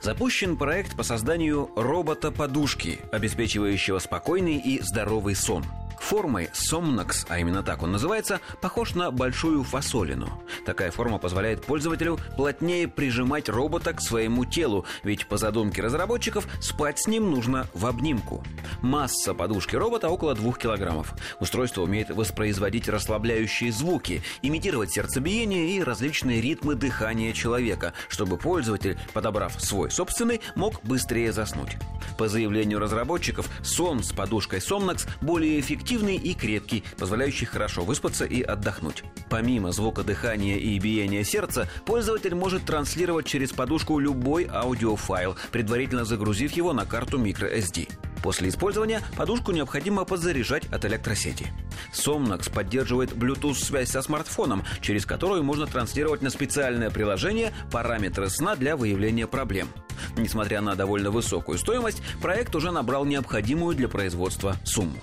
Запущен 0.00 0.56
проект 0.56 0.96
по 0.96 1.02
созданию 1.02 1.70
робота-подушки, 1.76 3.00
обеспечивающего 3.12 3.98
спокойный 3.98 4.56
и 4.56 4.80
здоровый 4.82 5.34
сон– 5.34 5.64
Формой 6.00 6.48
Somnox, 6.52 7.26
а 7.28 7.38
именно 7.38 7.62
так 7.62 7.82
он 7.82 7.92
называется, 7.92 8.40
похож 8.60 8.94
на 8.94 9.10
большую 9.10 9.62
фасолину. 9.62 10.42
Такая 10.64 10.90
форма 10.90 11.18
позволяет 11.18 11.64
пользователю 11.64 12.18
плотнее 12.36 12.88
прижимать 12.88 13.48
робота 13.48 13.92
к 13.92 14.00
своему 14.00 14.44
телу, 14.44 14.86
ведь 15.02 15.26
по 15.26 15.36
задумке 15.36 15.82
разработчиков 15.82 16.46
спать 16.60 17.00
с 17.00 17.06
ним 17.06 17.30
нужно 17.30 17.66
в 17.74 17.86
обнимку. 17.86 18.42
Масса 18.80 19.34
подушки 19.34 19.76
робота 19.76 20.08
около 20.08 20.34
2 20.34 20.52
килограммов. 20.54 21.14
Устройство 21.40 21.82
умеет 21.82 22.10
воспроизводить 22.10 22.88
расслабляющие 22.88 23.72
звуки, 23.72 24.22
имитировать 24.40 24.92
сердцебиение 24.92 25.76
и 25.76 25.82
различные 25.82 26.40
ритмы 26.40 26.74
дыхания 26.74 27.32
человека, 27.32 27.92
чтобы 28.08 28.38
пользователь, 28.38 28.98
подобрав 29.12 29.60
свой 29.68 29.90
собственный, 29.90 30.40
мог 30.56 30.82
быстрее 30.82 31.32
заснуть. 31.32 31.76
По 32.16 32.28
заявлению 32.28 32.80
разработчиков, 32.80 33.48
сон 33.62 34.02
с 34.02 34.12
подушкой 34.12 34.58
Somnox 34.58 35.06
более 35.20 35.60
эффективный 35.60 36.16
и 36.16 36.34
крепкий, 36.34 36.82
позволяющий 36.98 37.46
хорошо 37.46 37.84
выспаться 37.84 38.24
и 38.24 38.42
отдохнуть. 38.42 39.04
Помимо 39.30 39.70
звука 39.70 40.02
дыхания 40.02 40.56
и 40.56 40.78
биения 40.78 41.22
сердца, 41.22 41.68
пользователь 41.84 42.34
может 42.34 42.64
транслировать 42.64 43.26
через 43.26 43.52
подушку 43.52 43.98
любой 43.98 44.48
аудиофайл, 44.50 45.36
предварительно 45.52 46.04
загрузив 46.04 46.52
его 46.52 46.72
на 46.72 46.84
карту 46.86 47.18
microSD. 47.18 47.88
После 48.22 48.48
использования 48.48 49.02
подушку 49.16 49.52
необходимо 49.52 50.04
подзаряжать 50.04 50.66
от 50.66 50.84
электросети. 50.84 51.46
Somnox 51.92 52.52
поддерживает 52.52 53.12
Bluetooth-связь 53.12 53.90
со 53.90 54.02
смартфоном, 54.02 54.64
через 54.80 55.06
которую 55.06 55.42
можно 55.42 55.66
транслировать 55.66 56.22
на 56.22 56.30
специальное 56.30 56.90
приложение 56.90 57.52
параметры 57.70 58.28
сна 58.30 58.56
для 58.56 58.76
выявления 58.76 59.26
проблем. 59.26 59.68
Несмотря 60.16 60.60
на 60.60 60.74
довольно 60.74 61.10
высокую 61.10 61.58
стоимость, 61.58 62.02
проект 62.20 62.54
уже 62.54 62.70
набрал 62.70 63.04
необходимую 63.04 63.76
для 63.76 63.88
производства 63.88 64.56
сумму. 64.64 64.98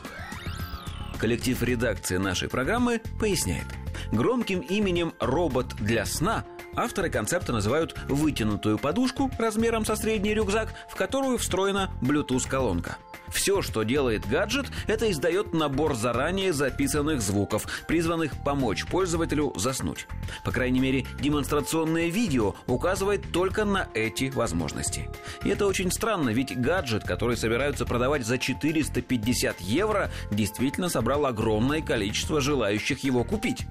Коллектив 1.19 1.61
редакции 1.63 2.17
нашей 2.17 2.49
программы 2.49 3.01
поясняет. 3.19 3.65
Громким 4.11 4.59
именем 4.59 5.13
«Робот 5.19 5.75
для 5.79 6.05
сна» 6.05 6.45
авторы 6.75 7.09
концепта 7.09 7.53
называют 7.53 7.95
вытянутую 8.09 8.77
подушку 8.77 9.31
размером 9.39 9.85
со 9.85 9.95
средний 9.95 10.33
рюкзак, 10.33 10.73
в 10.89 10.95
которую 10.95 11.37
встроена 11.37 11.89
Bluetooth-колонка– 12.01 12.97
все, 13.29 13.61
что 13.61 13.83
делает 13.83 14.27
гаджет, 14.27 14.67
это 14.87 15.09
издает 15.11 15.53
набор 15.53 15.95
заранее 15.95 16.53
записанных 16.53 17.21
звуков, 17.21 17.65
призванных 17.87 18.31
помочь 18.43 18.85
пользователю 18.85 19.53
заснуть. 19.55 20.07
По 20.43 20.51
крайней 20.51 20.79
мере, 20.79 21.05
демонстрационное 21.19 22.09
видео 22.09 22.55
указывает 22.67 23.31
только 23.31 23.65
на 23.65 23.87
эти 23.93 24.29
возможности. 24.29 25.09
И 25.43 25.49
это 25.49 25.67
очень 25.67 25.91
странно, 25.91 26.29
ведь 26.29 26.59
гаджет, 26.59 27.03
который 27.03 27.37
собираются 27.37 27.85
продавать 27.85 28.25
за 28.25 28.37
450 28.37 29.61
евро, 29.61 30.11
действительно 30.31 30.89
собрал 30.89 31.25
огромное 31.25 31.81
количество 31.81 32.41
желающих 32.41 33.03
его 33.03 33.23
купить. 33.23 33.65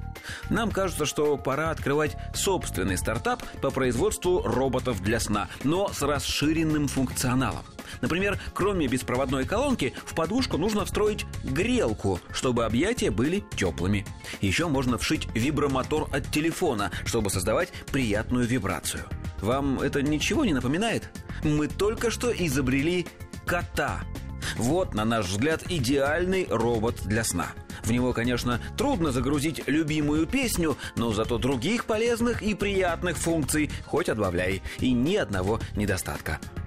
Нам 0.51 0.71
кажется, 0.71 1.07
что 1.07 1.37
пора 1.37 1.71
открывать 1.71 2.17
собственный 2.35 2.97
стартап 2.97 3.43
по 3.61 3.71
производству 3.71 4.43
роботов 4.43 5.03
для 5.03 5.21
сна, 5.21 5.49
но 5.63 5.89
с 5.89 6.03
расширенным 6.03 6.89
функционалом. 6.89 7.65
Например, 8.01 8.39
кроме 8.53 8.87
беспроводной 8.87 9.45
колонки, 9.45 9.95
в 10.05 10.15
подушку 10.15 10.59
нужно 10.59 10.85
встроить 10.85 11.27
грелку, 11.43 12.21
чтобы 12.33 12.65
объятия 12.65 13.11
были 13.11 13.45
теплыми. 13.57 14.07
Еще 14.41 14.69
можно 14.69 14.99
вшить 14.99 15.29
вибромотор 15.35 16.09
от 16.13 16.31
телефона, 16.31 16.91
чтобы 17.05 17.31
создавать 17.31 17.71
приятную 17.93 18.47
вибрацию. 18.47 19.05
Вам 19.41 19.81
это 19.81 20.03
ничего 20.03 20.45
не 20.45 20.55
напоминает? 20.55 21.11
Мы 21.43 21.69
только 21.69 22.11
что 22.11 22.33
изобрели 22.33 23.07
кота. 23.45 24.03
Вот, 24.57 24.95
на 24.95 25.05
наш 25.05 25.27
взгляд, 25.27 25.63
идеальный 25.71 26.47
робот 26.49 27.03
для 27.05 27.25
сна. 27.25 27.49
В 27.83 27.91
него, 27.91 28.13
конечно, 28.13 28.61
трудно 28.79 29.13
загрузить 29.13 29.63
любимую 29.67 30.27
песню, 30.27 30.77
но 30.97 31.13
зато 31.13 31.39
других 31.39 31.85
полезных 31.85 32.43
и 32.43 32.55
приятных 32.55 33.19
функций 33.19 33.71
хоть 33.85 34.09
отбавляй. 34.09 34.63
И 34.79 34.93
ни 34.93 35.17
одного 35.17 35.61
недостатка. 35.77 36.41